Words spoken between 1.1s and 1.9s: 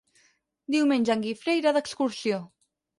en Guifré irà